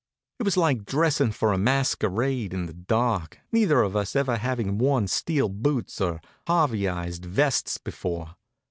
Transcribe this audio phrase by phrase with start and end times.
[0.39, 4.79] It was like dressing for a masquerade in the dark, neither of us ever having
[4.79, 8.35] worn steel boots or Harveyized vests before.